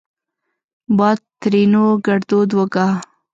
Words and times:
باد؛ 0.97 1.19
ترينو 1.41 1.83
ګړدود 2.05 2.49
وګا 2.57 2.87